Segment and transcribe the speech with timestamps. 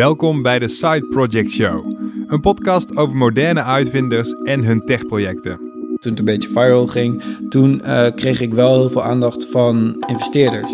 [0.00, 1.92] Welkom bij de Side Project Show,
[2.26, 5.56] een podcast over moderne uitvinders en hun techprojecten.
[6.00, 10.04] Toen het een beetje viral ging, toen eh, kreeg ik wel heel veel aandacht van
[10.06, 10.72] investeerders.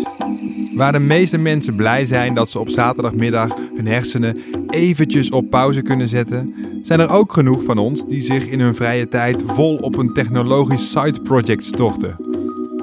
[0.75, 4.37] Waar de meeste mensen blij zijn dat ze op zaterdagmiddag hun hersenen
[4.69, 8.75] eventjes op pauze kunnen zetten, zijn er ook genoeg van ons die zich in hun
[8.75, 12.15] vrije tijd vol op een technologisch side project storten.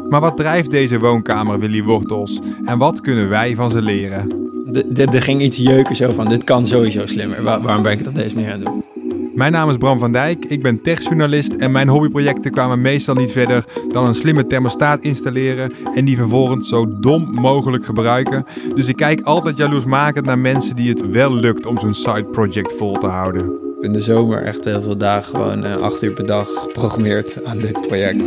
[0.09, 4.44] Maar wat drijft deze woonkamer Willy Wortels en wat kunnen wij van ze leren?
[4.97, 7.43] Er ging iets jeuken zo van, dit kan sowieso slimmer.
[7.43, 8.85] waarom ben ik het op deze manier aan het doen?
[9.35, 13.33] Mijn naam is Bram van Dijk, ik ben techjournalist en mijn hobbyprojecten kwamen meestal niet
[13.33, 18.45] verder dan een slimme thermostaat installeren en die vervolgens zo dom mogelijk gebruiken.
[18.75, 22.73] Dus ik kijk altijd jaloersmakend naar mensen die het wel lukt om zo'n side project
[22.73, 23.53] vol te houden.
[23.81, 27.59] In de zomer echt heel veel dagen gewoon uh, acht uur per dag geprogrammeerd aan
[27.59, 28.25] dit project.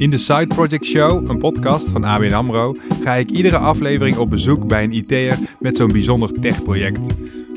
[0.00, 4.30] In de Side Project Show, een podcast van ABN AMRO, ga ik iedere aflevering op
[4.30, 6.98] bezoek bij een IT'er met zo'n bijzonder techproject.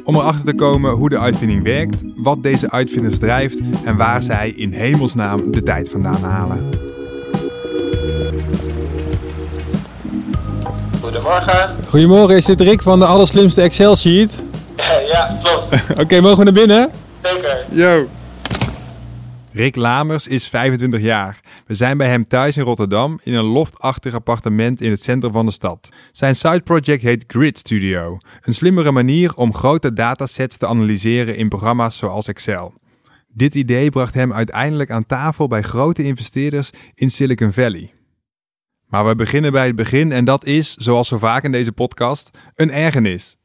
[0.03, 4.49] Om erachter te komen hoe de uitvinding werkt, wat deze uitvinders drijft en waar zij
[4.49, 6.69] in hemelsnaam de tijd vandaan halen.
[11.01, 11.75] Goedemorgen.
[11.87, 14.41] Goedemorgen, is dit Rick van de allerslimste Excel sheet?
[15.11, 15.83] Ja, klopt.
[16.03, 16.91] Oké, mogen we naar binnen?
[17.21, 17.65] Zeker.
[17.71, 18.07] Yo.
[19.51, 21.42] Rick Lamers is 25 jaar.
[21.65, 25.45] We zijn bij hem thuis in Rotterdam in een loftachtig appartement in het centrum van
[25.45, 25.89] de stad.
[26.11, 31.49] Zijn side project heet Grid Studio, een slimmere manier om grote datasets te analyseren in
[31.49, 32.73] programma's zoals Excel.
[33.27, 37.93] Dit idee bracht hem uiteindelijk aan tafel bij grote investeerders in Silicon Valley.
[38.87, 42.29] Maar we beginnen bij het begin en dat is, zoals zo vaak in deze podcast,
[42.55, 43.37] een ergernis.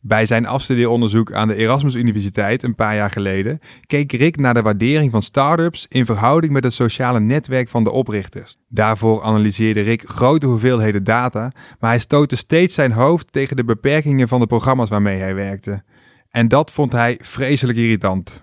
[0.00, 4.62] Bij zijn afstudeeronderzoek aan de Erasmus Universiteit een paar jaar geleden keek Rick naar de
[4.62, 8.56] waardering van start-ups in verhouding met het sociale netwerk van de oprichters.
[8.68, 14.28] Daarvoor analyseerde Rick grote hoeveelheden data, maar hij stootte steeds zijn hoofd tegen de beperkingen
[14.28, 15.82] van de programma's waarmee hij werkte.
[16.30, 18.42] En dat vond hij vreselijk irritant.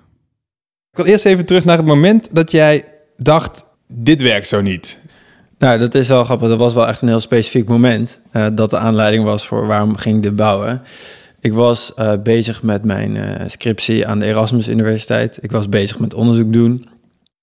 [0.91, 2.83] Ik wil eerst even terug naar het moment dat jij
[3.17, 4.97] dacht: dit werkt zo niet.
[5.57, 6.49] Nou, dat is wel grappig.
[6.49, 9.95] Dat was wel echt een heel specifiek moment uh, dat de aanleiding was voor waarom
[9.97, 10.81] ging de bouwen.
[11.45, 15.37] Ik was uh, bezig met mijn uh, scriptie aan de Erasmus Universiteit.
[15.41, 16.89] Ik was bezig met onderzoek doen.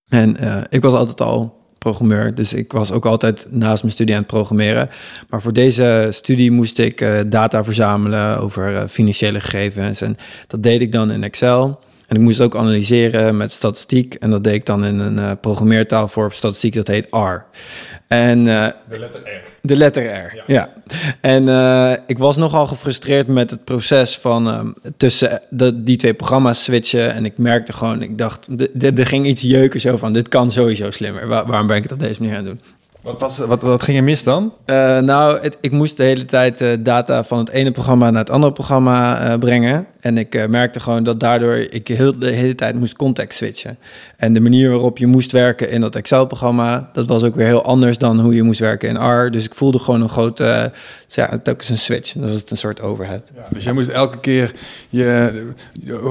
[0.09, 4.15] En uh, ik was altijd al programmeur, dus ik was ook altijd naast mijn studie
[4.15, 4.91] aan het programmeren.
[5.29, 10.01] Maar voor deze studie moest ik data verzamelen over financiële gegevens.
[10.01, 11.81] En dat deed ik dan in Excel.
[12.13, 14.15] En ik moest ook analyseren met statistiek.
[14.15, 17.45] En dat deed ik dan in een programmeertaal voor statistiek, dat heet R.
[18.09, 19.49] En, uh, de letter R.
[19.61, 20.73] De letter R, ja.
[21.21, 26.15] En uh, ik was nogal gefrustreerd met het proces van um, tussen de, die twee
[26.15, 27.15] programma's switchen.
[27.15, 28.49] En ik merkte gewoon, ik dacht,
[28.81, 31.29] er ging iets jeuken zo van, dit kan sowieso slimmer.
[31.29, 32.63] Waar, waarom ben ik het op deze manier aan het doen?
[33.03, 34.55] Wat, was, wat, wat ging er mis dan?
[34.67, 38.21] Uh, nou, het, ik moest de hele tijd uh, data van het ene programma naar
[38.21, 39.87] het andere programma uh, brengen.
[40.03, 43.79] En ik merkte gewoon dat daardoor ik heel, de hele tijd moest context switchen.
[44.17, 47.65] En de manier waarop je moest werken in dat Excel-programma, dat was ook weer heel
[47.65, 49.31] anders dan hoe je moest werken in R.
[49.31, 50.73] Dus ik voelde gewoon een grote,
[51.07, 52.13] ja, telkens een switch.
[52.13, 53.31] Dat was een soort overhead.
[53.35, 54.53] Ja, dus jij moest elke keer
[54.89, 55.43] je,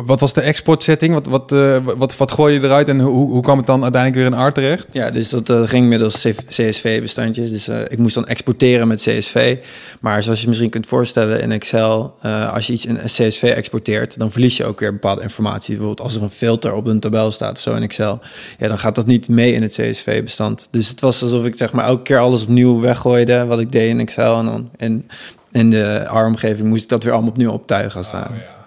[0.05, 1.13] wat was de export setting?
[1.13, 1.49] Wat, wat,
[1.97, 4.51] wat, wat gooi je eruit en hoe, hoe kwam het dan uiteindelijk weer in R
[4.51, 4.87] terecht?
[4.91, 7.51] Ja, dus dat ging middels CSV-bestandjes.
[7.51, 9.57] Dus uh, ik moest dan exporteren met CSV.
[9.99, 13.79] Maar zoals je misschien kunt voorstellen in Excel, uh, als je iets in CSV exporteert,
[14.17, 15.75] dan verlies je ook weer bepaalde informatie.
[15.75, 18.19] Bijvoorbeeld als er een filter op een tabel staat of zo in Excel
[18.57, 20.67] ja, dan gaat dat niet mee in het CSV-bestand.
[20.71, 23.89] Dus het was alsof ik zeg maar elke keer alles opnieuw weggooide wat ik deed
[23.89, 24.39] in Excel.
[24.39, 25.09] En dan in,
[25.51, 28.59] in de R-omgeving moest ik dat weer allemaal opnieuw optuigen als oh, ja.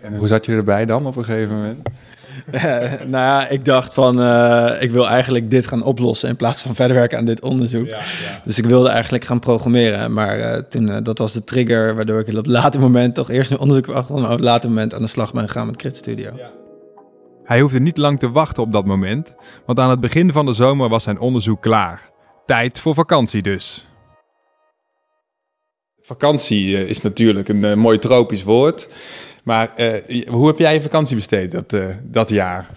[0.00, 1.88] En hoe zat je erbij dan op een gegeven moment?
[3.12, 6.74] nou ja, ik dacht van, uh, ik wil eigenlijk dit gaan oplossen in plaats van
[6.74, 7.88] verder werken aan dit onderzoek.
[7.88, 8.40] Ja, ja.
[8.44, 10.12] Dus ik wilde eigenlijk gaan programmeren.
[10.12, 13.30] Maar uh, toen, uh, dat was de trigger waardoor ik op het later moment toch
[13.30, 15.96] eerst een onderzoek maar op het later moment aan de slag ben gegaan met Crit
[15.96, 16.30] Studio.
[16.36, 16.50] Ja.
[17.44, 19.34] Hij hoefde niet lang te wachten op dat moment,
[19.66, 22.10] want aan het begin van de zomer was zijn onderzoek klaar.
[22.46, 23.86] Tijd voor vakantie dus.
[26.00, 28.88] Vakantie eh, is natuurlijk een mooi tropisch woord.
[29.48, 32.68] Maar uh, hoe heb jij je vakantie besteed dat, uh, dat jaar?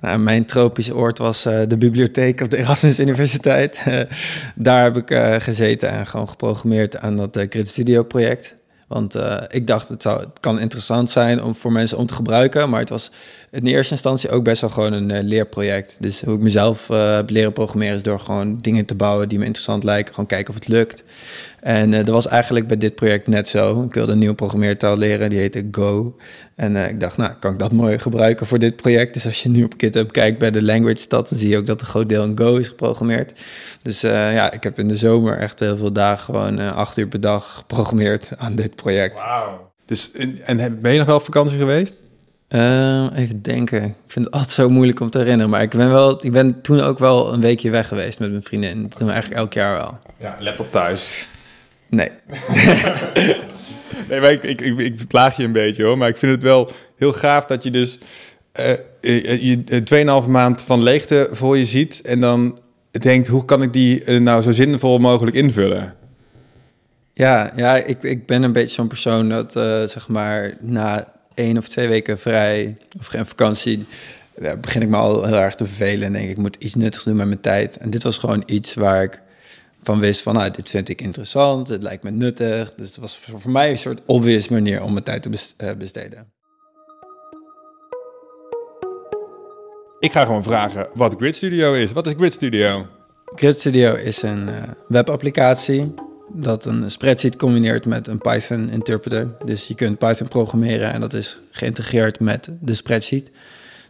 [0.00, 3.82] Nou, mijn tropische oord was de bibliotheek op de Erasmus Universiteit.
[4.54, 8.56] daar heb ik gezeten en gewoon geprogrammeerd aan dat Grid Studio project.
[8.88, 9.14] Want
[9.48, 12.70] ik dacht, het, zou, het kan interessant zijn om, voor mensen om te gebruiken.
[12.70, 13.10] Maar het was
[13.52, 15.96] in eerste instantie ook best wel gewoon een uh, leerproject.
[16.00, 19.38] Dus hoe ik mezelf uh, heb leren programmeren is door gewoon dingen te bouwen die
[19.38, 20.14] me interessant lijken.
[20.14, 21.04] Gewoon kijken of het lukt.
[21.60, 23.82] En uh, dat was eigenlijk bij dit project net zo.
[23.82, 26.16] Ik wilde een nieuwe programmeertaal leren, die heette Go.
[26.54, 29.14] En ik dacht, nou, kan ik dat mooi gebruiken voor dit project?
[29.14, 31.66] Dus als je nu op GitHub kijkt bij de language stad, dan zie je ook
[31.66, 33.40] dat een groot deel in Go is geprogrammeerd.
[33.82, 37.20] Dus ja, ik heb in de zomer echt heel veel dagen gewoon acht uur per
[37.20, 39.22] dag geprogrammeerd aan dit project.
[39.22, 39.72] Wauw.
[39.86, 40.12] Dus,
[40.44, 42.00] en ben je nog wel op vakantie geweest?
[42.50, 43.84] Eh, even denken.
[43.84, 45.50] Ik vind het altijd zo moeilijk om te herinneren.
[45.50, 48.42] Maar ik ben, wel, ik ben toen ook wel een weekje weg geweest met mijn
[48.42, 48.82] vriendin.
[48.82, 49.98] Dat doen we eigenlijk elk jaar wel.
[50.16, 51.28] Ja, laptop thuis.
[51.88, 52.10] Nee.
[54.08, 55.98] Nee, maar ik, ik, ik, ik plaag je een beetje hoor.
[55.98, 57.98] Maar ik vind het wel heel gaaf dat je dus
[58.52, 58.70] eh,
[59.00, 62.00] eh, je eh, 2,5 maand van leegte voor je ziet.
[62.02, 62.58] En dan
[62.90, 65.94] denkt, hoe kan ik die eh, nou zo zinvol mogelijk invullen?
[67.14, 71.56] Ja, ja ik, ik ben een beetje zo'n persoon dat, eh, zeg maar, na één
[71.56, 73.86] of twee weken vrij of geen vakantie,
[74.40, 76.74] ja, begin ik me al heel erg te vervelen en denk ik, ik moet iets
[76.74, 77.76] nuttigs doen met mijn tijd.
[77.76, 79.20] En dit was gewoon iets waar ik
[79.82, 82.74] van wist van, nou, dit vind ik interessant, het lijkt me nuttig.
[82.74, 86.32] Dus het was voor, mij een soort obvious manier om mijn tijd te eh, besteden.
[89.98, 91.92] Ik ga gewoon vragen wat Grid Studio is.
[91.92, 92.86] Wat is Grid Studio?
[93.24, 95.94] Grid Studio is een eh, webapplicatie
[96.32, 99.28] dat een spreadsheet combineert met een Python interpreter.
[99.44, 103.30] Dus je kunt Python programmeren en dat is geïntegreerd met de spreadsheet.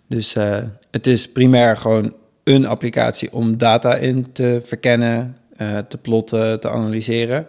[0.07, 0.59] Dus eh,
[0.91, 2.15] het is primair gewoon
[2.45, 7.47] een applicatie om data in te verkennen, eh, te plotten, te analyseren.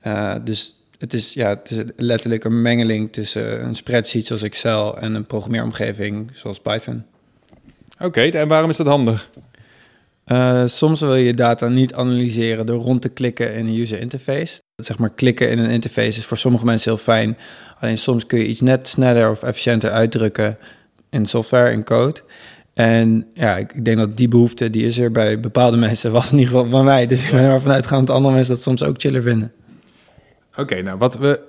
[0.00, 4.98] Eh, dus het is, ja, het is letterlijk een mengeling tussen een spreadsheet zoals Excel
[4.98, 7.04] en een programmeeromgeving zoals Python.
[8.00, 9.30] Oké, en waarom is dat handig?
[10.24, 14.60] Eh, soms wil je data niet analyseren door rond te klikken in een user interface.
[14.76, 17.36] Zeg maar klikken in een interface is voor sommige mensen heel fijn.
[17.80, 20.58] Alleen soms kun je iets net sneller of efficiënter uitdrukken
[21.10, 22.20] in software, in code.
[22.74, 26.38] En ja, ik, denk dat die behoefte, die is er bij bepaalde mensen, was in
[26.38, 27.06] ieder geval bij mij.
[27.06, 29.52] Dus ik ben ervan uitgegaan dat andere mensen dat soms ook chiller vinden.
[30.56, 31.40] Oké, nou wat we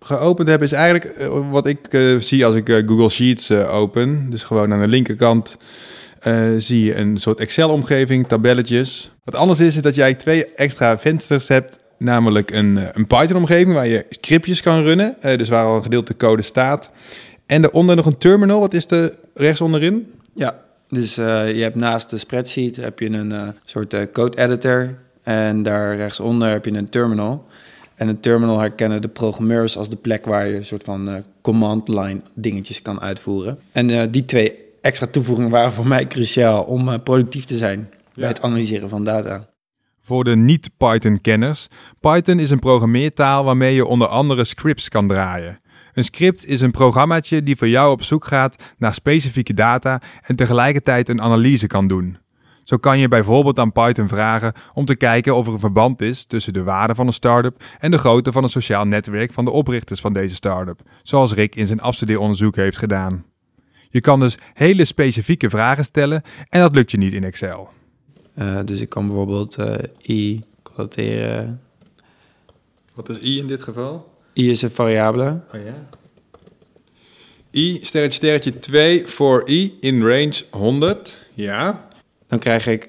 [0.00, 4.30] geopend hebben is eigenlijk eh, wat ik eh, zie als ik Google Sheets open.
[4.30, 5.56] Dus gewoon aan de linkerkant
[6.22, 9.10] eh, zie je een soort Excel-omgeving, tabelletjes.
[9.24, 11.78] Wat anders is, is dat jij twee extra vensters hebt.
[12.02, 15.16] Namelijk een, eh, een Python-omgeving waar je scriptjes kan runnen.
[15.20, 16.90] eh, dus waar al een gedeelte code staat.
[17.46, 18.60] En daaronder nog een terminal.
[18.60, 20.12] Wat is er rechts onderin?
[20.34, 20.58] Ja,
[20.88, 24.98] dus je hebt naast de spreadsheet heb je een soort eh, code editor.
[25.22, 27.46] En daar rechtsonder heb je een terminal.
[27.94, 31.88] En een terminal herkennen de programmeurs als de plek waar je een soort van command
[31.88, 33.58] line dingetjes kan uitvoeren.
[33.72, 38.28] En die twee extra toevoegingen waren voor mij cruciaal om eh, productief te zijn bij
[38.28, 39.50] het analyseren van data.
[40.00, 41.68] Voor de niet-Python-kenners.
[42.00, 45.60] Python is een programmeertaal waarmee je onder andere scripts kan draaien.
[45.92, 50.36] Een script is een programmaatje die voor jou op zoek gaat naar specifieke data en
[50.36, 52.18] tegelijkertijd een analyse kan doen.
[52.62, 56.24] Zo kan je bijvoorbeeld aan Python vragen om te kijken of er een verband is
[56.24, 59.50] tussen de waarde van een start-up en de grootte van een sociaal netwerk van de
[59.50, 63.24] oprichters van deze start-up, zoals Rick in zijn afstudeeronderzoek heeft gedaan.
[63.92, 67.70] Je kan dus hele specifieke vragen stellen en dat lukt je niet in Excel.
[68.34, 69.74] Eh, dus ik kan bijvoorbeeld eh,
[70.08, 71.60] i constateren.
[72.94, 74.10] Wat is i in dit geval?
[74.34, 75.40] i is een variabele.
[75.54, 75.88] Oh ja.
[77.50, 81.26] I, sterretje, sterretje 2 voor i in range 100.
[81.34, 81.88] Ja.
[82.26, 82.88] Dan krijg ik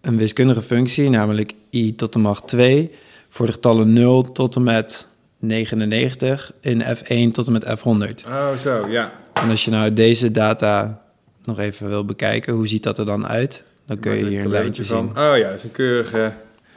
[0.00, 2.90] een wiskundige functie, namelijk i tot de macht 2,
[3.28, 5.06] voor de getallen 0 tot en met
[5.38, 8.28] 99 in f1 tot en met f100.
[8.28, 9.12] Oh, zo, ja.
[9.40, 11.02] En als je nou deze data
[11.44, 13.62] nog even wil bekijken, hoe ziet dat er dan uit?
[13.86, 15.08] Dan kun je hier een lijntje zien.
[15.08, 16.32] Oh ja, dat is een keurige...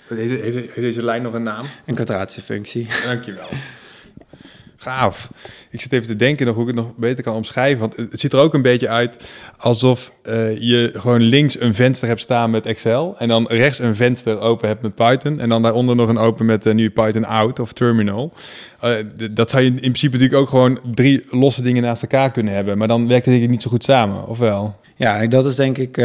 [0.08, 1.66] Heeft deze lijn nog een naam?
[1.86, 2.88] Een kwadratische functie.
[3.06, 3.48] Dankjewel.
[4.84, 5.30] Gaaf.
[5.70, 7.80] Ik zit even te denken nog hoe ik het nog beter kan omschrijven.
[7.80, 9.18] Want het ziet er ook een beetje uit
[9.58, 13.16] alsof eh, je gewoon links een venster hebt staan met Excel.
[13.18, 15.40] En dan rechts een venster open hebt met Python.
[15.40, 18.34] En dan daaronder nog een open met de nu Python out of terminal.
[18.80, 18.96] Eh,
[19.32, 22.78] dat zou je in principe natuurlijk ook gewoon drie losse dingen naast elkaar kunnen hebben.
[22.78, 24.76] Maar dan werkt het niet zo goed samen, of wel?
[24.96, 25.96] Ja, dat is denk ik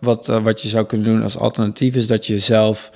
[0.00, 2.90] wat, wat je zou kunnen doen als alternatief, is dat je zelf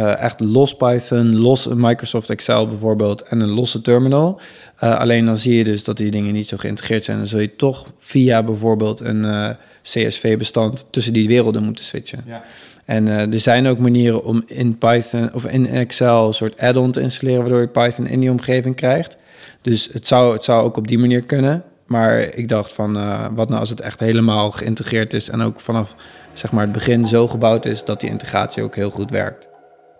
[0.00, 4.40] eh, echt los Python, los een Microsoft Excel bijvoorbeeld en een losse terminal.
[4.76, 7.16] Eh, alleen dan zie je dus dat die dingen niet zo geïntegreerd zijn.
[7.16, 9.48] Dan zul je toch via bijvoorbeeld een eh,
[9.82, 12.24] CSV-bestand tussen die werelden moeten switchen.
[12.26, 12.42] Ja.
[12.84, 17.00] En er zijn ook manieren om in Python of in Excel een soort add-on te
[17.00, 19.16] installeren, waardoor je Python in die omgeving krijgt.
[19.62, 21.62] Dus het zou, het zou ook op die manier kunnen.
[21.86, 22.92] Maar ik dacht van,
[23.34, 25.94] wat nou als het echt helemaal geïntegreerd is en ook vanaf
[26.32, 29.49] zeg maar, het begin zo gebouwd is dat die integratie ook heel goed werkt.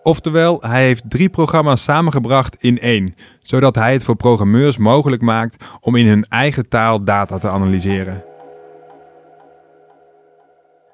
[0.03, 5.65] Oftewel, hij heeft drie programma's samengebracht in één, zodat hij het voor programmeurs mogelijk maakt
[5.79, 8.23] om in hun eigen taal data te analyseren.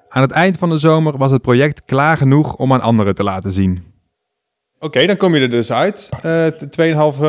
[0.08, 3.22] Aan het eind van de zomer was het project klaar genoeg om aan anderen te
[3.22, 3.84] laten zien.
[4.78, 6.46] Oké, dan kom je er dus uit, uh,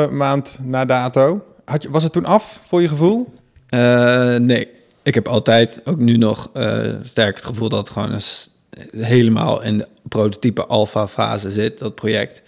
[0.07, 1.43] 2,5 maand na dato.
[1.65, 3.33] Had je, was het toen af voor je gevoel?
[3.69, 4.67] Uh, nee,
[5.03, 8.49] ik heb altijd, ook nu nog, uh, sterk het gevoel dat het gewoon eens
[8.97, 12.41] helemaal in de prototype alpha fase zit, dat project.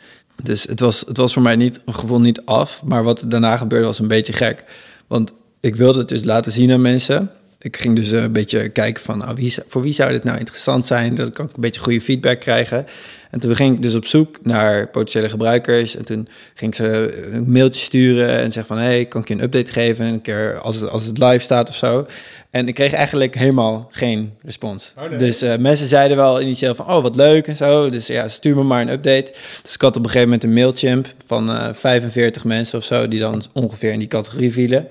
[0.43, 3.57] Dus het was, het was voor mij niet een gevoel niet af, maar wat daarna
[3.57, 4.63] gebeurde was een beetje gek.
[5.07, 7.31] Want ik wilde het dus laten zien aan mensen.
[7.59, 10.85] Ik ging dus een beetje kijken van, nou, wie, voor wie zou dit nou interessant
[10.85, 11.15] zijn?
[11.15, 12.85] Dat kan ik een beetje goede feedback krijgen.
[13.31, 15.95] En toen ging ik dus op zoek naar potentiële gebruikers.
[15.95, 18.77] En toen ging ik ze een mailtje sturen en zeggen van...
[18.77, 20.05] hey, kan ik je een update geven?
[20.05, 22.07] Een keer als het, als het live staat of zo.
[22.49, 24.93] En ik kreeg eigenlijk helemaal geen respons.
[24.97, 25.17] Oh, nee.
[25.17, 26.87] Dus uh, mensen zeiden wel initieel van...
[26.87, 27.89] oh, wat leuk en zo.
[27.89, 29.33] Dus ja, stuur me maar een update.
[29.61, 33.07] Dus ik had op een gegeven moment een mailchimp van uh, 45 mensen of zo...
[33.07, 34.87] die dan ongeveer in die categorie vielen.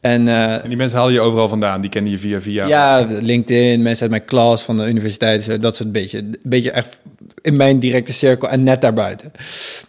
[0.00, 2.66] En, uh, en, die mensen haalden je overal vandaan, die kennen je via via.
[2.66, 7.00] Ja, LinkedIn, mensen uit mijn klas van de universiteit, dat soort beetje, beetje echt
[7.42, 9.32] in mijn directe cirkel en net daarbuiten.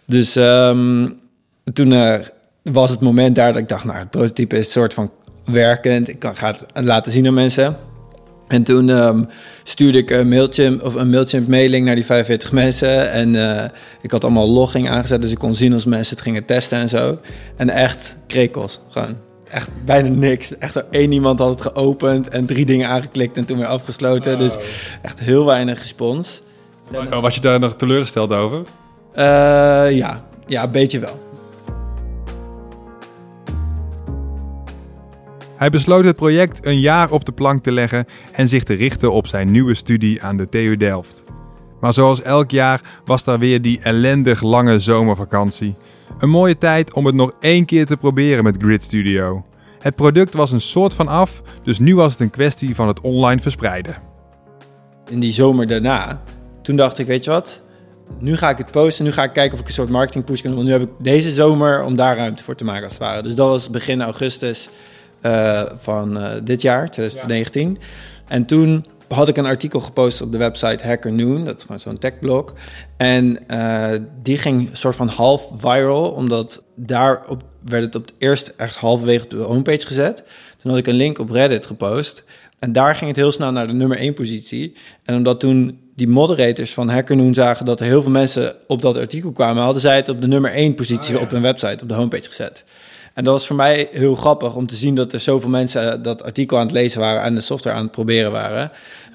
[0.05, 1.19] Dus um,
[1.73, 2.15] toen uh,
[2.63, 5.11] was het moment daar dat ik dacht, nou, het prototype is een soort van
[5.45, 6.07] werkend.
[6.07, 7.77] Ik kan, ga het laten zien aan mensen.
[8.47, 9.27] En toen um,
[9.63, 13.11] stuurde ik een Mailchimp, of een Mailchimp mailing naar die 45 mensen.
[13.11, 13.63] En uh,
[14.01, 16.89] ik had allemaal logging aangezet, dus ik kon zien als mensen het gingen testen en
[16.89, 17.17] zo.
[17.55, 19.15] En echt krekels, gewoon
[19.51, 20.57] echt bijna niks.
[20.57, 24.33] Echt zo één iemand had het geopend en drie dingen aangeklikt en toen weer afgesloten.
[24.33, 24.39] Oh.
[24.39, 24.57] Dus
[25.01, 26.41] echt heel weinig respons.
[26.93, 28.57] Oh, was je daar nog teleurgesteld over?
[28.57, 29.25] Uh,
[29.91, 30.25] ja.
[30.45, 31.27] ja, een beetje wel.
[35.55, 39.11] Hij besloot het project een jaar op de plank te leggen en zich te richten
[39.11, 41.23] op zijn nieuwe studie aan de TU Delft.
[41.79, 45.75] Maar zoals elk jaar was daar weer die ellendig lange zomervakantie.
[46.17, 49.43] Een mooie tijd om het nog één keer te proberen met Grid Studio.
[49.79, 53.01] Het product was een soort van af, dus nu was het een kwestie van het
[53.01, 53.95] online verspreiden.
[55.09, 56.21] In die zomer daarna,
[56.61, 57.61] toen dacht ik, weet je wat?
[58.19, 60.41] Nu ga ik het posten, nu ga ik kijken of ik een soort marketing push
[60.41, 60.59] kan doen.
[60.59, 63.21] Want nu heb ik deze zomer om daar ruimte voor te maken als het ware.
[63.21, 64.69] Dus dat was begin augustus
[65.21, 67.69] uh, van uh, dit jaar, 2019.
[67.69, 67.85] Ja.
[68.27, 71.45] En toen had ik een artikel gepost op de website Hacker Noon.
[71.45, 72.53] Dat is gewoon zo'n techblog.
[72.97, 78.53] En uh, die ging soort van half viral, omdat daarop werd het op het eerst
[78.57, 80.23] echt halverwege op de homepage gezet.
[80.57, 82.23] Toen had ik een link op Reddit gepost.
[82.59, 84.75] En daar ging het heel snel naar de nummer 1 positie.
[85.03, 88.81] En omdat toen die moderators van Hacker Noon zagen dat er heel veel mensen op
[88.81, 91.25] dat artikel kwamen, hadden zij het op de nummer 1 positie oh, ja.
[91.25, 92.63] op hun website, op de homepage gezet.
[93.19, 96.23] En dat was voor mij heel grappig om te zien dat er zoveel mensen dat
[96.23, 98.71] artikel aan het lezen waren en de software aan het proberen waren.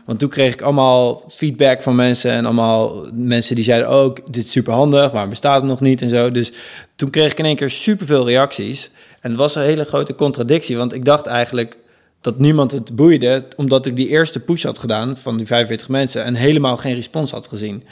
[0.06, 4.26] Want toen kreeg ik allemaal feedback van mensen en allemaal mensen die zeiden ook, oh,
[4.30, 6.30] dit is super handig, waarom bestaat het nog niet en zo.
[6.30, 6.52] Dus
[6.96, 8.90] toen kreeg ik in één keer superveel reacties.
[9.20, 11.76] En het was een hele grote contradictie, want ik dacht eigenlijk
[12.20, 16.24] dat niemand het boeide, omdat ik die eerste push had gedaan van die 45 mensen
[16.24, 17.84] en helemaal geen respons had gezien.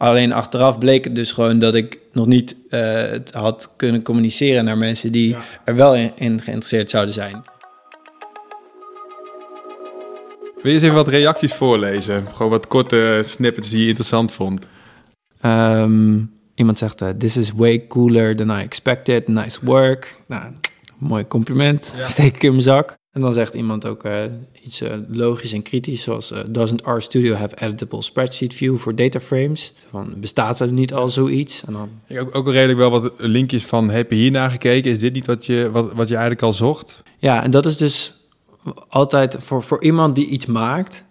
[0.00, 4.64] Alleen achteraf bleek het dus gewoon dat ik nog niet uh, het had kunnen communiceren
[4.64, 5.40] naar mensen die ja.
[5.64, 7.42] er wel in, in, geïnteresseerd zouden zijn.
[10.62, 12.26] Wil je eens even wat reacties voorlezen?
[12.32, 14.66] Gewoon wat korte snippets die je interessant vond.
[15.44, 20.20] Um, iemand zegt, uh, this is way cooler than I expected, nice work.
[20.26, 20.42] Nou,
[20.98, 22.06] mooi compliment, ja.
[22.06, 22.99] steek ik in mijn zak.
[23.10, 24.24] En dan zegt iemand ook uh,
[24.62, 26.32] iets uh, logisch en kritisch, zoals...
[26.32, 29.72] Uh, doesn't our studio have editable spreadsheet view for data frames?
[29.88, 31.64] Van, bestaat er niet al zoiets?
[31.64, 31.88] En dan...
[32.06, 34.90] Ik ook, ook redelijk wel wat linkjes van, heb je hiernaar gekeken?
[34.90, 37.02] Is dit niet wat je, wat, wat je eigenlijk al zocht?
[37.18, 38.14] Ja, en dat is dus
[38.88, 41.04] altijd voor, voor iemand die iets maakt...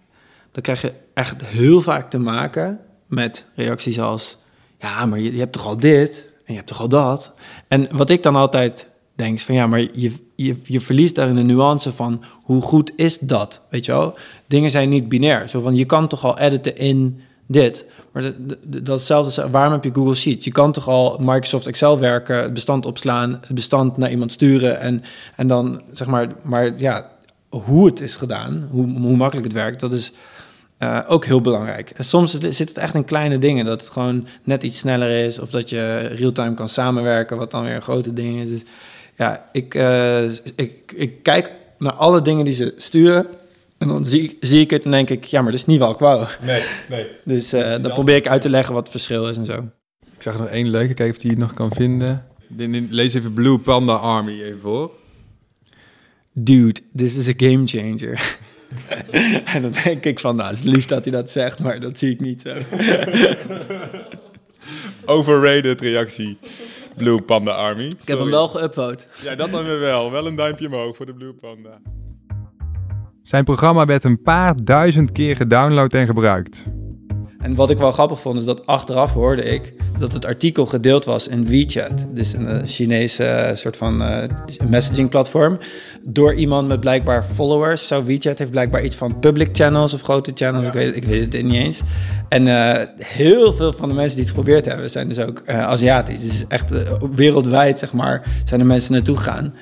[0.51, 4.37] dan krijg je echt heel vaak te maken met reacties als...
[4.77, 7.33] ja, maar je, je hebt toch al dit en je hebt toch al dat?
[7.67, 8.87] En wat ik dan altijd
[9.19, 13.19] denk van ja, maar je, je, je verliest daarin de nuance van hoe goed is
[13.19, 14.17] dat, weet je wel?
[14.47, 15.49] Dingen zijn niet binair.
[15.49, 17.85] Zo van, je kan toch al editen in dit.
[18.11, 20.45] Maar de, datzelfde waarom heb je Google Sheets?
[20.45, 24.79] Je kan toch al Microsoft Excel werken, het bestand opslaan, het bestand naar iemand sturen
[24.79, 25.03] en,
[25.35, 27.09] en dan zeg maar, maar ja,
[27.49, 30.13] hoe het is gedaan, hoe, hoe makkelijk het werkt, dat is
[30.79, 31.89] uh, ook heel belangrijk.
[31.89, 35.39] En soms zit het echt in kleine dingen, dat het gewoon net iets sneller is
[35.39, 38.49] of dat je real-time kan samenwerken, wat dan weer een grote ding is.
[38.49, 38.63] Dus,
[39.19, 40.23] ja, ik, uh,
[40.55, 43.27] ik, ik kijk naar alle dingen die ze sturen.
[43.77, 45.97] En dan zie, zie ik het en denk ik, ja, maar dat is niet ik
[45.97, 46.27] wou.
[46.41, 47.07] Nee, nee.
[47.23, 49.69] Dus uh, dan probeer ik uit te leggen wat het verschil is en zo.
[50.15, 52.25] Ik zag nog één leuke, kijk of die het nog kan vinden.
[52.89, 54.91] Lees even Blue Panda Army even voor.
[56.33, 58.37] Dude, this is a game changer.
[59.53, 61.99] en dan denk ik van, nou, het is lief dat hij dat zegt, maar dat
[61.99, 62.55] zie ik niet zo.
[65.05, 66.37] Overrated reactie.
[66.97, 67.85] Blue Panda Army.
[67.85, 69.07] Ik heb hem wel geüpload.
[69.23, 70.11] Ja, dat dan weer wel.
[70.11, 71.81] Wel een duimpje omhoog voor de Blue Panda.
[73.23, 76.65] Zijn programma werd een paar duizend keer gedownload en gebruikt.
[77.39, 81.05] En wat ik wel grappig vond, is dat achteraf hoorde ik dat het artikel gedeeld
[81.05, 82.05] was in WeChat.
[82.13, 84.23] Dus een uh, Chinese uh, soort van uh,
[84.69, 85.57] messaging platform.
[86.03, 87.87] Door iemand met blijkbaar followers.
[87.87, 90.63] Zo WeChat heeft blijkbaar iets van public channels of grote channels.
[90.63, 90.71] Ja.
[90.71, 91.81] Ik, weet, ik weet het niet eens.
[92.29, 92.47] En
[92.97, 96.21] heel veel van de mensen die het geprobeerd hebben, zijn dus ook Aziatisch.
[96.21, 96.73] Dus echt
[97.15, 99.53] wereldwijd, zeg maar, zijn er mensen naartoe gegaan.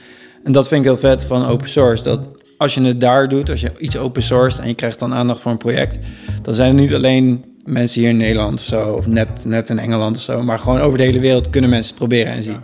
[0.44, 2.04] En dat vind ik heel vet van open source.
[2.04, 5.14] Dat als je het daar doet, als je iets open source en je krijgt dan
[5.14, 5.98] aandacht voor een project,
[6.42, 9.80] dan zijn het niet alleen mensen hier in Nederland of zo, of net, net in
[9.80, 12.64] Engeland of zo, maar gewoon over de hele wereld kunnen mensen het proberen en zien.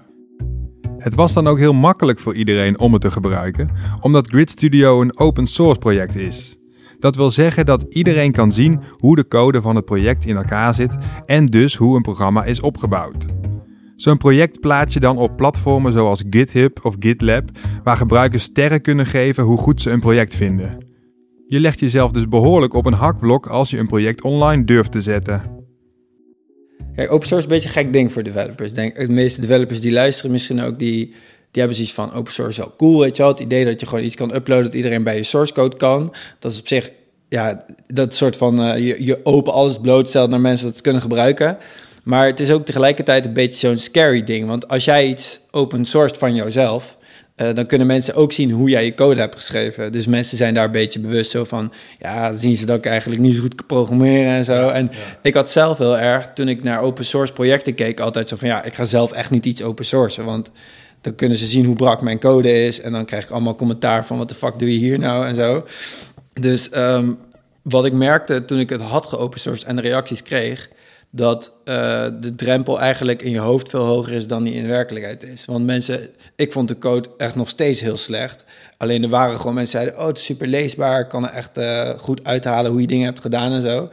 [0.98, 3.70] Het was dan ook heel makkelijk voor iedereen om het te gebruiken,
[4.02, 6.58] omdat Grid Studio een open source project is.
[7.00, 10.74] Dat wil zeggen dat iedereen kan zien hoe de code van het project in elkaar
[10.74, 10.96] zit
[11.26, 13.26] en dus hoe een programma is opgebouwd.
[13.96, 17.50] Zo'n project plaats je dan op platformen zoals GitHub of GitLab,
[17.84, 20.83] waar gebruikers sterren kunnen geven hoe goed ze een project vinden.
[21.54, 25.02] Je legt jezelf dus behoorlijk op een hakblok als je een project online durft te
[25.02, 25.42] zetten.
[26.96, 28.74] Open source is een beetje een gek ding voor developers.
[28.74, 31.16] Denk, de meeste developers die luisteren misschien ook, die, die
[31.52, 33.32] hebben zoiets van open source is wel cool, weet je wel.
[33.32, 36.14] Het idee dat je gewoon iets kan uploaden dat iedereen bij je source code kan.
[36.40, 36.92] Dat is op zich,
[37.30, 41.02] ja, dat soort van, uh, je, je open alles blootstelt naar mensen dat het kunnen
[41.02, 41.58] gebruiken.
[42.04, 44.48] Maar het is ook tegelijkertijd een beetje zo'n scary ding.
[44.48, 46.98] Want als jij iets open sourced van jouzelf,
[47.36, 49.92] uh, dan kunnen mensen ook zien hoe jij je code hebt geschreven.
[49.92, 51.74] Dus mensen zijn daar een beetje bewust zo van...
[52.00, 54.70] ja, zien ze dat ik eigenlijk niet zo goed kan programmeren en zo.
[54.70, 58.00] En ik had zelf heel erg, toen ik naar open source projecten keek...
[58.00, 60.26] altijd zo van, ja, ik ga zelf echt niet iets open sourcen.
[60.26, 60.50] Want
[61.02, 62.82] dan kunnen ze zien hoe brak mijn code is...
[62.82, 64.18] en dan krijg ik allemaal commentaar van...
[64.18, 65.66] wat de fuck doe je hier nou en zo.
[66.34, 67.18] Dus um,
[67.62, 70.70] wat ik merkte toen ik het had geopen sourced en de reacties kreeg
[71.16, 71.76] dat uh,
[72.20, 75.46] de drempel eigenlijk in je hoofd veel hoger is dan die in werkelijkheid is.
[75.46, 78.46] Want mensen, ik vond de code echt nog steeds heel slecht.
[78.78, 81.58] Alleen er waren gewoon mensen die zeiden, oh, het is super leesbaar, kan er echt
[81.58, 83.90] uh, goed uithalen hoe je dingen hebt gedaan en zo.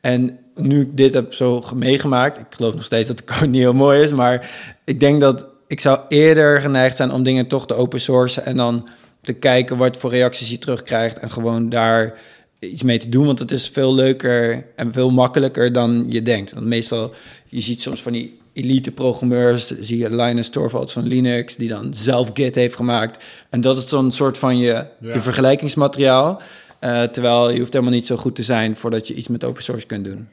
[0.00, 3.60] En nu ik dit heb zo meegemaakt, ik geloof nog steeds dat de code niet
[3.60, 4.50] heel mooi is, maar
[4.84, 8.56] ik denk dat ik zou eerder geneigd zijn om dingen toch te open sourcen en
[8.56, 8.88] dan
[9.20, 12.18] te kijken wat voor reacties je terugkrijgt en gewoon daar
[12.60, 16.52] iets mee te doen, want het is veel leuker en veel makkelijker dan je denkt.
[16.52, 17.14] Want meestal,
[17.46, 21.94] je ziet soms van die elite programmeurs, zie je Linus Torvalds van Linux, die dan
[21.94, 23.24] zelf Git heeft gemaakt.
[23.50, 24.88] En dat is dan soort van je, ja.
[25.00, 26.42] je vergelijkingsmateriaal.
[26.80, 29.62] Uh, terwijl je hoeft helemaal niet zo goed te zijn voordat je iets met open
[29.62, 30.28] source kunt doen.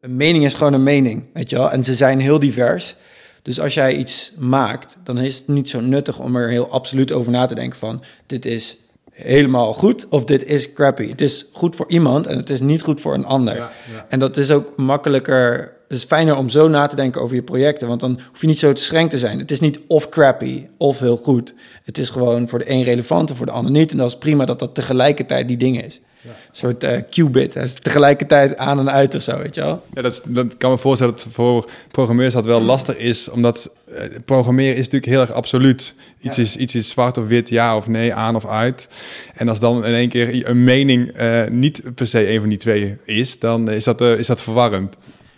[0.00, 1.70] Een mening is gewoon een mening, weet je wel.
[1.70, 2.94] En ze zijn heel divers.
[3.42, 7.12] Dus als jij iets maakt, dan is het niet zo nuttig om er heel absoluut
[7.12, 8.02] over na te denken van...
[8.26, 8.76] dit is
[9.12, 11.08] helemaal goed of dit is crappy.
[11.08, 13.56] Het is goed voor iemand en het is niet goed voor een ander.
[13.56, 14.06] Ja, ja.
[14.08, 17.42] En dat is ook makkelijker, het is fijner om zo na te denken over je
[17.42, 19.38] projecten, want dan hoef je niet zo te streng te zijn.
[19.38, 21.54] Het is niet of crappy of heel goed.
[21.84, 23.90] Het is gewoon voor de een relevant en voor de ander niet.
[23.90, 26.00] En dat is prima dat dat tegelijkertijd die dingen is.
[26.24, 27.54] Een soort uh, qubit.
[27.54, 29.82] Hij is tegelijkertijd aan en uit of zo, weet je wel?
[29.94, 33.28] Ja, dat, is, dat kan me voorstellen dat voor programmeurs dat wel lastig is.
[33.28, 35.94] Omdat uh, programmeren is natuurlijk heel erg absoluut.
[36.20, 36.42] Iets, ja.
[36.42, 38.88] is, iets is zwart of wit, ja of nee, aan of uit.
[39.34, 42.58] En als dan in één keer een mening uh, niet per se een van die
[42.58, 43.38] twee is...
[43.38, 44.96] dan is dat, is dat verwarrend.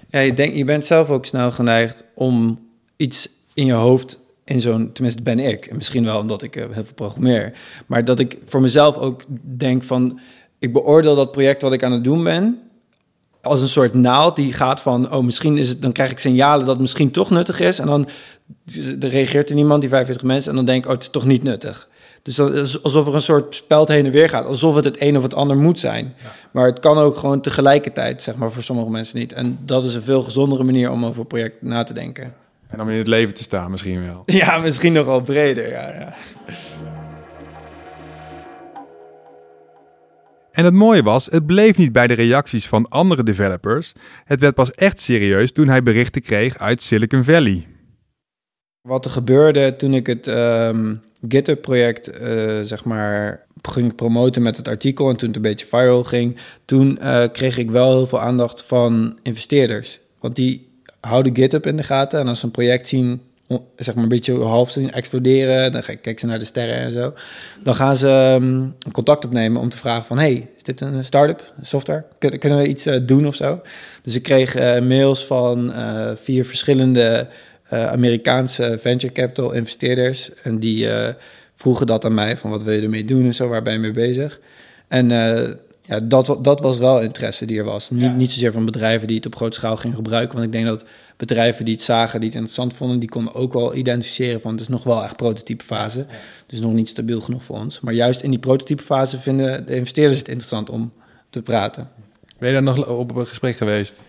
[0.09, 2.59] Ja, je, denk, je bent zelf ook snel geneigd om
[2.97, 6.69] iets in je hoofd in zo'n, tenminste ben ik, en misschien wel omdat ik heel
[6.73, 7.53] veel programmeer,
[7.87, 10.21] maar dat ik voor mezelf ook denk van,
[10.65, 12.59] ik beoordeel dat project wat ik aan het doen ben
[13.45, 16.61] als een soort naald die gaat van, oh, misschien is het, dan krijg ik signalen
[16.61, 17.79] dat het misschien toch nuttig is.
[17.79, 18.09] En dan
[19.01, 21.25] er reageert er niemand, die 45 mensen, en dan denk ik, oh, het is toch
[21.25, 21.89] niet nuttig.
[22.23, 25.01] Dus dan is alsof er een soort speld heen en weer gaat, alsof het het
[25.01, 26.15] een of het ander moet zijn.
[26.23, 26.33] Ja.
[26.51, 29.33] Maar het kan ook gewoon tegelijkertijd, zeg maar, voor sommige mensen niet.
[29.33, 32.35] En dat is een veel gezondere manier om over een project na te denken.
[32.69, 34.23] En om in het leven te staan misschien wel.
[34.41, 35.89] Ja, misschien nogal breder, ja.
[35.89, 36.15] ja.
[40.55, 43.93] En het mooie was, het bleef niet bij de reacties van andere developers.
[44.25, 47.67] Het werd pas echt serieus toen hij berichten kreeg uit Silicon Valley.
[48.89, 54.69] Wat er gebeurde toen ik het um, GitHub-project uh, zeg maar ging promoten met het
[54.69, 58.21] artikel en toen het een beetje viral ging, toen uh, kreeg ik wel heel veel
[58.21, 60.01] aandacht van investeerders.
[60.21, 60.69] Want die
[61.01, 63.21] houden GitHub in de gaten en als ze een project zien
[63.77, 65.73] zeg maar een beetje half zien exploderen.
[65.73, 67.15] Dan kijken ze naar de sterren en zo.
[67.63, 70.19] Dan gaan ze um, contact opnemen om te vragen van...
[70.19, 72.05] hey, is dit een start-up, software?
[72.19, 73.63] Kun, kunnen we iets uh, doen of zo?
[74.03, 77.29] Dus ik kreeg uh, mails van uh, vier verschillende
[77.69, 80.33] Amerikaanse venture capital investeerders.
[80.43, 80.89] En die
[81.55, 83.79] vroegen dat aan mij, van wat wil je ermee doen en zo, waar ben je
[83.79, 84.41] mee bezig?
[84.89, 85.11] En
[85.87, 87.91] ja, dat, dat was wel interesse die er was.
[87.91, 88.13] Niet, ja.
[88.13, 90.35] niet zozeer van bedrijven die het op grote schaal gingen gebruiken.
[90.35, 90.85] Want ik denk dat
[91.17, 94.61] bedrijven die het zagen, die het interessant vonden, die konden ook wel identificeren van het
[94.61, 95.99] is nog wel echt prototypefase.
[95.99, 96.15] Ja.
[96.47, 97.81] Dus nog niet stabiel genoeg voor ons.
[97.81, 100.93] Maar juist in die prototypefase vinden de investeerders het interessant om
[101.31, 101.89] te praten.
[102.39, 104.03] Ben je daar nog op een gesprek geweest?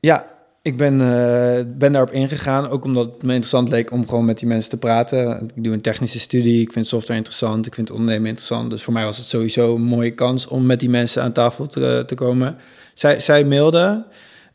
[0.00, 0.26] Ja,
[0.62, 4.38] ik ben, uh, ben daarop ingegaan, ook omdat het me interessant leek om gewoon met
[4.38, 5.50] die mensen te praten.
[5.54, 8.70] Ik doe een technische studie, ik vind software interessant, ik vind ondernemen interessant.
[8.70, 11.66] Dus voor mij was het sowieso een mooie kans om met die mensen aan tafel
[11.66, 12.56] te, te komen.
[12.94, 14.06] Zij, zij mailden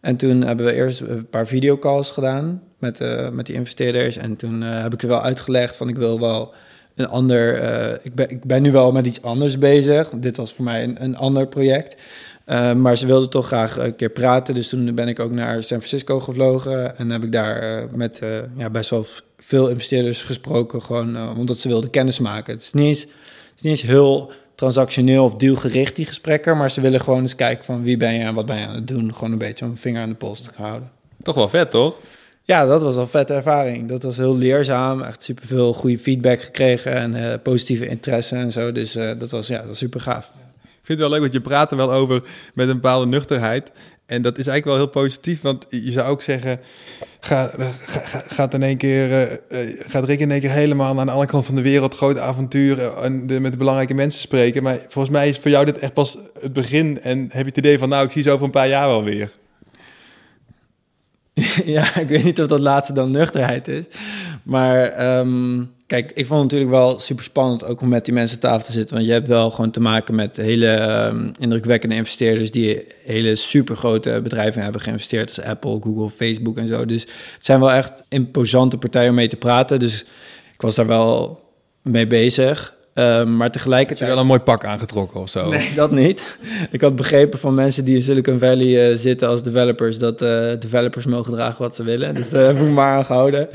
[0.02, 4.18] en toen hebben we eerst een paar videocalls gedaan met, uh, met die investeerders.
[4.18, 6.54] En toen heb ik er wel uitgelegd van ik wil wel
[6.96, 7.62] een ander.
[7.62, 10.10] eh, ik, ben, ik ben nu wel met iets anders bezig.
[10.10, 11.98] Dit was voor mij een, een ander project.
[12.48, 14.54] Eh, maar ze wilden toch graag een keer praten.
[14.54, 16.98] Dus toen ben ik ook naar San Francisco gevlogen.
[16.98, 19.06] En heb ik daar eh, met eh, ja, best wel
[19.38, 20.82] veel investeerders gesproken.
[20.82, 22.54] Gewoon omdat ze wilden kennis maken.
[22.54, 26.58] Het is niet eens, het is niet eens heel transactioneel of dealgericht, die gesprekken.
[26.58, 28.76] Maar ze willen gewoon eens kijken van wie ben je en wat ben je aan
[28.76, 29.14] het doen.
[29.14, 30.92] Gewoon een beetje om vinger aan de pols te houden.
[31.22, 31.96] Toch wel vet, toch?
[32.44, 33.90] Ja, dat was een vette ervaring.
[33.90, 35.02] Dat was heel leerzaam.
[35.02, 38.72] Echt superveel goede feedback gekregen en positieve interesse en zo.
[38.72, 40.32] Dus dat was ja, dat was super gaaf.
[40.88, 42.22] Vind het wel leuk, want je praat er wel over
[42.54, 43.72] met een bepaalde nuchterheid.
[44.06, 46.60] En dat is eigenlijk wel heel positief, want je zou ook zeggen...
[47.20, 51.06] Ga, ga, ga- gaat, in één keer, eh, gaat Rick in één keer helemaal aan
[51.06, 51.96] de andere kant van de wereld...
[51.96, 54.64] groot avontuur eh, en met belangrijke mensen spreken.
[54.64, 57.02] Maar volgens mij is voor jou dit echt pas het begin.
[57.02, 59.04] En heb je het idee van, nou, ik zie ze over een paar jaar wel
[59.04, 59.32] weer.
[61.76, 63.86] ja, ik weet niet of dat laatste dan nuchterheid is.
[64.44, 68.36] Maar ehm, kijk, ik vond het natuurlijk wel super spannend ook om met die mensen
[68.36, 68.96] aan tafel te zitten.
[68.96, 73.76] Want je hebt wel gewoon te maken met hele ehm, indrukwekkende investeerders die hele super
[73.76, 75.28] grote bedrijven hebben geïnvesteerd.
[75.28, 76.86] Als Apple, Google, Facebook en zo.
[76.86, 79.80] Dus het zijn wel echt imposante partijen om mee te praten.
[79.80, 80.02] Dus
[80.54, 81.40] ik was daar wel
[81.82, 82.77] mee bezig.
[82.98, 84.10] Ehm, maar Heb je tegelijkertijd...
[84.10, 85.50] wel een mooi pak aangetrokken of zo?
[85.50, 86.38] Nee, dat niet.
[86.72, 90.52] Ik had begrepen van mensen die in Silicon Valley eh, zitten als developers, dat eh,
[90.60, 92.16] developers mogen dragen wat ze willen.
[92.16, 93.50] Dus daar heb ik maar aan gehouden.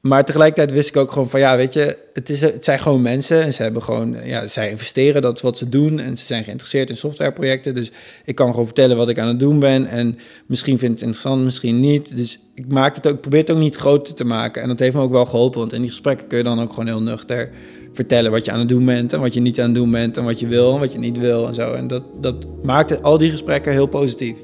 [0.00, 3.02] Maar tegelijkertijd wist ik ook gewoon van, ja, weet je, het, is, het zijn gewoon
[3.02, 6.26] mensen en ze hebben gewoon, ja, zij investeren, dat is wat ze doen en ze
[6.26, 7.74] zijn geïnteresseerd in softwareprojecten.
[7.74, 7.90] Dus
[8.24, 11.44] ik kan gewoon vertellen wat ik aan het doen ben en misschien vindt het interessant,
[11.44, 12.16] misschien niet.
[12.16, 14.78] Dus ik maak het ook, ik probeer het ook niet groter te maken en dat
[14.78, 17.02] heeft me ook wel geholpen, want in die gesprekken kun je dan ook gewoon heel
[17.02, 17.50] nuchter
[17.96, 20.16] vertellen wat je aan het doen bent en wat je niet aan het doen bent
[20.16, 21.72] en wat je wil en wat je niet wil en zo.
[21.72, 24.36] En dat, dat maakte al die gesprekken heel positief.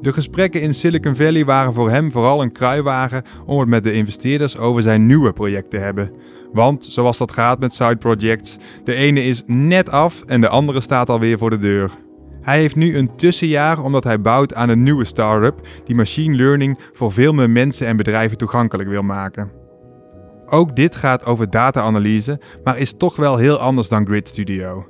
[0.00, 3.92] De gesprekken in Silicon Valley waren voor hem vooral een kruiwagen om het met de
[3.92, 6.10] investeerders over zijn nieuwe project te hebben.
[6.52, 10.80] Want, zoals dat gaat met side projects, de ene is net af en de andere
[10.80, 11.90] staat alweer voor de deur.
[12.42, 16.78] Hij heeft nu een tussenjaar omdat hij bouwt aan een nieuwe start-up die machine learning
[16.92, 19.57] voor veel meer mensen en bedrijven toegankelijk wil maken.
[20.50, 24.86] Ook dit gaat over data-analyse, maar is toch wel heel anders dan Grid Studio.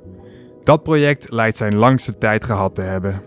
[0.63, 3.21] Dat project lijkt zijn langste tijd gehad te hebben.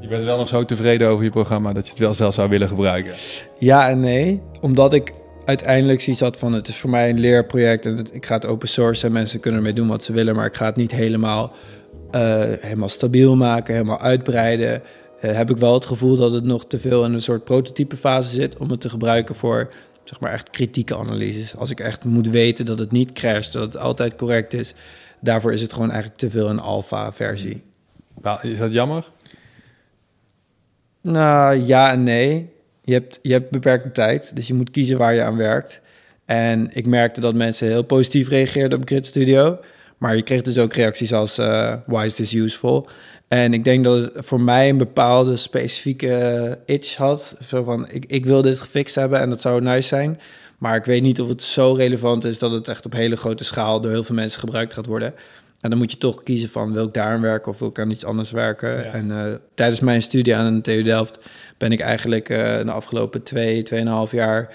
[0.00, 2.48] Je bent wel nog zo tevreden over je programma dat je het wel zelf zou
[2.48, 3.12] willen gebruiken.
[3.58, 5.12] Ja en nee, omdat ik
[5.44, 8.46] uiteindelijk zoiets had van het is voor mij een leerproject en het- ik ga het
[8.46, 10.90] open source en mensen kunnen ermee doen wat ze willen, maar ik ga het niet
[10.90, 11.52] helemaal,
[12.10, 14.82] eh, helemaal stabiel maken, helemaal uitbreiden.
[15.20, 18.34] Eh, heb ik wel het gevoel dat het nog te veel in een soort prototypefase
[18.34, 19.68] zit om het te gebruiken voor
[20.08, 21.56] zeg maar echt kritieke analyses.
[21.56, 24.74] Als ik echt moet weten dat het niet crasht, dat het altijd correct is,
[25.20, 27.62] daarvoor is het gewoon eigenlijk te veel een alpha versie.
[28.22, 29.10] Nou, is dat jammer?
[31.02, 32.50] Nou, ja en nee.
[32.84, 35.80] Je hebt, je hebt beperkte tijd, dus je moet kiezen waar je aan werkt.
[36.24, 39.58] En ik merkte dat mensen heel positief reageerden op Grid Studio.
[39.98, 42.88] Maar je kreeg dus ook reacties als, eh, why is this useful?
[43.28, 47.36] En ik denk dat het voor mij een bepaalde specifieke itch had.
[47.46, 50.20] Zo van, ik, ik wil dit gefixt hebben en dat zou nice zijn.
[50.58, 53.44] Maar ik weet niet of het zo relevant is dat het echt op hele grote
[53.44, 55.14] schaal door heel veel mensen gebruikt gaat worden.
[55.60, 57.78] En dan moet je toch kiezen van wil ik daar aan werken of wil ik
[57.78, 58.76] aan iets anders werken.
[58.76, 58.82] Ja.
[58.82, 61.18] En eh, tijdens mijn studie aan de TU Delft
[61.56, 64.54] ben ik eigenlijk eh, de afgelopen twee, tweeënhalf jaar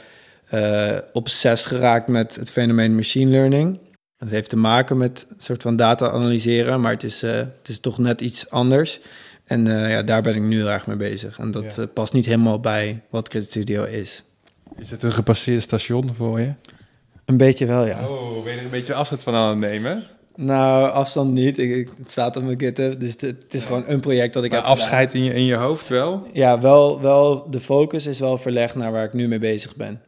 [0.49, 3.79] eh obsessed geraakt met het fenomeen machine learning.
[4.23, 7.67] Het heeft te maken met een soort van data analyseren, maar het is, eh, het
[7.67, 8.99] is toch net iets anders.
[9.45, 11.39] En eh, ja, daar ben ik nu heel erg mee bezig.
[11.39, 11.81] En dat Ja.
[11.81, 14.23] eh, past niet helemaal bij wat Credit Studio is.
[14.77, 16.51] Is het een gepasseerd station voor je?
[17.25, 18.07] Een beetje wel, ja.
[18.07, 20.03] Oh, ben je er een beetje afstand van aan het nemen?
[20.35, 21.57] Nou, afstand niet.
[21.57, 24.43] Ik, ik- het staat op mijn GitHub, dus het, het is gewoon een project dat
[24.43, 24.83] ik Maar heb gedaan.
[24.85, 26.27] afscheid in je, in je hoofd wel.
[26.33, 30.01] Ja, wel, wel, de focus is wel verlegd naar waar ik nu mee bezig ben.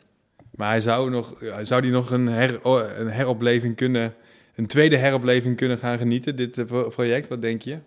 [0.56, 2.60] Maar hij zou, nog, zou die nog een, her,
[3.00, 4.14] een heropleving kunnen,
[4.56, 7.28] een tweede heropleving kunnen gaan genieten, dit eh, pro- project?
[7.28, 7.78] Wat denk je?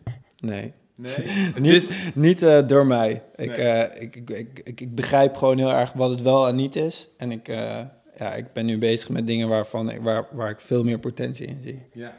[0.40, 1.14] Nee, Nee.
[1.60, 3.22] niet, niet eh, door mij.
[3.36, 3.56] Ik, Nee.
[3.56, 4.30] eh, ik, ik,
[4.64, 7.08] ik, ik, begrijp gewoon heel erg wat het wel en niet is.
[7.16, 7.80] En ik, eh,
[8.18, 11.46] ja, ik ben nu bezig met dingen waarvan ik, waar, waar ik veel meer potentie
[11.46, 11.78] in zie.
[11.92, 12.16] Ja,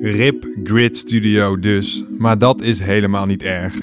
[0.00, 3.74] RIP Grid Studio dus, maar dat is helemaal niet erg.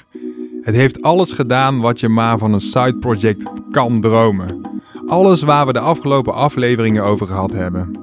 [0.62, 3.44] Het heeft alles gedaan wat je maar van een side project
[3.76, 4.60] kan dromen.
[5.06, 7.98] Alles waar we de afgelopen afleveringen over gehad hebben.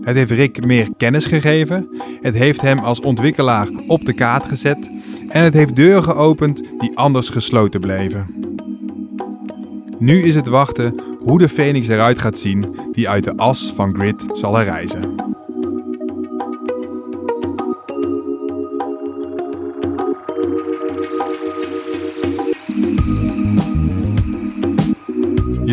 [0.00, 1.88] Het heeft Rick meer kennis gegeven,
[2.20, 4.90] het heeft hem als ontwikkelaar op de kaart gezet
[5.28, 8.26] en het heeft deuren geopend die anders gesloten bleven.
[9.98, 13.94] Nu is het wachten hoe de Phoenix eruit gaat zien die uit de as van
[13.94, 15.29] Grid zal herrijzen.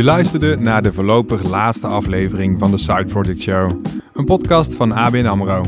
[0.07, 3.71] Luisterde naar de voorlopig laatste aflevering van de Side Project Show,
[4.13, 5.65] een podcast van ABN AMRO.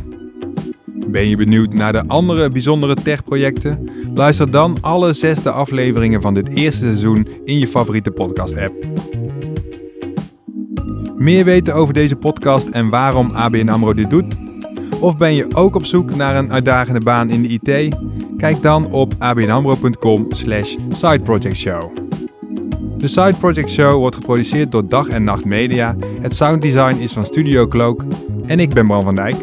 [0.86, 3.90] Ben je benieuwd naar de andere bijzondere tech-projecten?
[4.14, 8.74] Luister dan alle zesde afleveringen van dit eerste seizoen in je favoriete podcast-app.
[11.18, 14.36] Meer weten over deze podcast en waarom ABN AMRO dit doet?
[15.00, 17.96] Of ben je ook op zoek naar een uitdagende baan in de IT?
[18.38, 21.99] Kijk dan op abnamro.com slash sideprojectshow.
[23.00, 25.96] De Side Project Show wordt geproduceerd door Dag en Nacht Media.
[26.22, 28.04] Het sounddesign is van Studio Cloak.
[28.46, 29.36] En ik ben Bram van Dijk.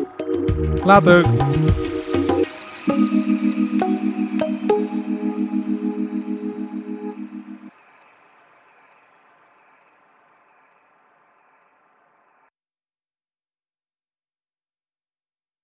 [0.84, 1.24] Later!